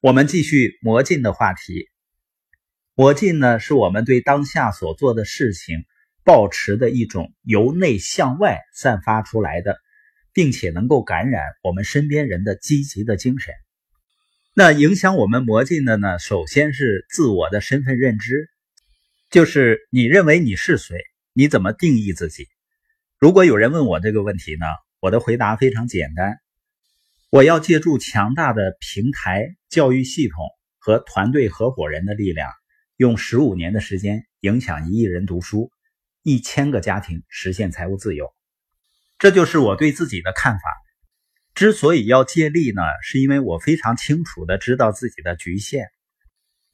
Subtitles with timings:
[0.00, 1.88] 我们继续魔镜的话题。
[2.94, 5.84] 魔镜呢，是我们对当下所做的事情
[6.22, 9.78] 保持的一种由内向外散发出来的，
[10.34, 13.54] 并且能够感染我们身边人的积极的精神。
[14.52, 18.50] 那影响我们魔镜的呢，首先是自我的身份认知，
[19.30, 20.98] 就是你认为你是谁，
[21.32, 22.46] 你怎么定义自己？
[23.18, 24.66] 如果有人问我这个问题呢，
[25.00, 26.38] 我的回答非常简单。
[27.28, 30.38] 我要借助强大的平台、教育系统
[30.78, 32.48] 和团队合伙人的力量，
[32.96, 35.72] 用十五年的时间影响一亿人读书，
[36.22, 38.32] 一千个家庭实现财务自由。
[39.18, 40.62] 这就是我对自己的看法。
[41.52, 45.88] 之所以要借力呢，是因为我非常清楚的知道自己的局限。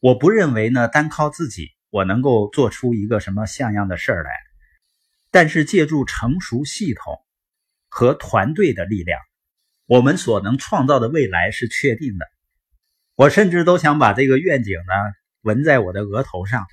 [0.00, 4.30] 我不认为呢，单靠自己我能够做出一个什么像样的事儿来。
[5.30, 7.18] 但是借助成熟系统
[7.88, 9.18] 和团队的力量。
[9.92, 12.26] 我们所能创造的未来是确定的。
[13.14, 14.94] 我甚至都想把这个愿景呢
[15.42, 16.64] 纹在我的额头上。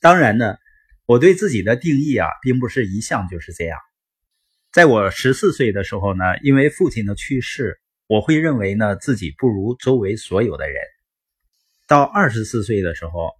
[0.00, 0.56] 当然呢，
[1.04, 3.78] 我对自己的定义啊，并不是一向就是这样。
[4.72, 10.80] 在我十四岁的时候呢，因为父亲的去世，我会认为呢自己不如周围所有的人。
[11.86, 13.34] 到二十四岁的时候，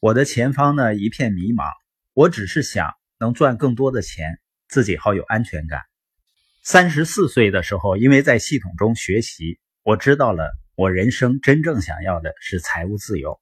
[0.00, 1.64] 我的前方呢一片迷茫，
[2.14, 5.82] 我只是想能赚更多的钱，自己好有安全感。
[6.66, 13.38] 三十四岁的时候，因为在系统中学习，我知道了我人生真正想要的是财务自由。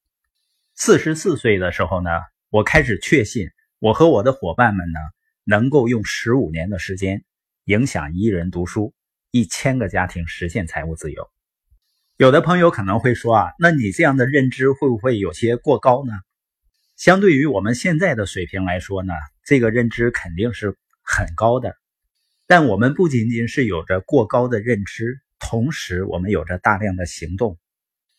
[0.74, 2.10] 四十四岁的时候呢，
[2.50, 3.46] 我开始确信
[3.78, 4.98] 我和我的伙伴们呢，
[5.44, 7.22] 能够用十五年的时间
[7.66, 8.92] 影响一人读书，
[9.30, 11.30] 一千个家庭实现财务自由。
[12.16, 16.12] 有的朋友可能会说啊，那你这样的认知会不会有些过高呢？
[16.96, 19.14] 相对于我们现在的水平来说呢，
[19.44, 21.76] 这个认知肯定是很高的。
[22.54, 27.58] 但我们不仅仅是有着过高的认知，同时我们有着大量的行动，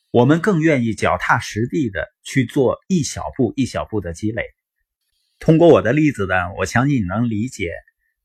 [0.09, 4.45] 我们更愿意脚踏实地的去做一小步一小步的积累。
[5.37, 7.73] 通过我的例子呢，我相信你能理解，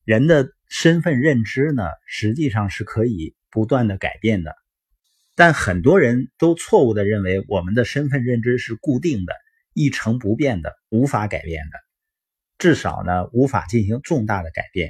[0.06, 4.56] 人的身份认知呢，实际上是可以不断的改变的。
[5.34, 9.34] 但很多人都错误的认为我们的身份认知是固定的、
[9.74, 11.78] 一成不变的、无法改变的，
[12.56, 14.88] 至少呢，无法进行重大的改变。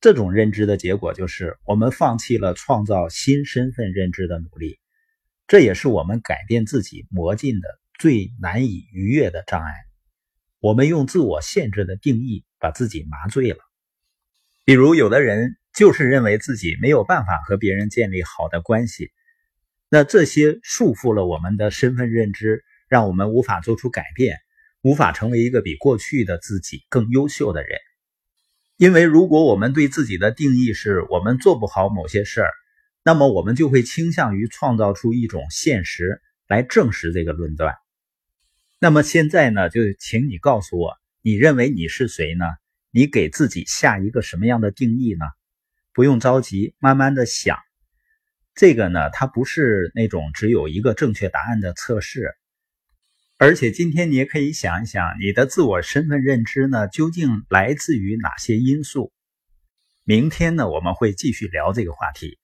[0.00, 4.78] 这种认知的结果就是，我们放弃了创造新身份认知的努力，
[5.46, 7.68] 这也是我们改变自己魔镜的
[7.98, 9.72] 最难以逾越的障碍。
[10.60, 13.58] 我们用自我限制的定义把自己麻醉了。
[14.64, 19.10] 比如，有的人就是认为自己没有办法和别人建立好的关系，
[19.88, 24.36] 那这些束缚了我们的身份认知，让我们无法做出改变，
[24.82, 27.78] 无法成为一个比过去的自己更优秀的人。
[28.78, 32.50] 因为如果我们对自己的定义是我们做不好某些事儿，
[33.02, 37.74] 那么我们就会倾向于创造出一种现实来证实这个论断。
[38.78, 40.92] 那么现在呢，就请你告诉我，
[41.22, 42.44] 你认为你是谁呢？
[42.90, 45.24] 你给自己下一个什么样的定义呢？
[45.94, 47.56] 不用着急，慢慢的想。
[48.54, 52.34] 这个呢，它不是那种只有一个正确答案的测试。
[53.38, 59.12] 而且今天你也可以想一想，你的自我身份认知呢，究竟来自于哪些因素？
[60.04, 62.38] 明天呢，我们会继续聊这个话题。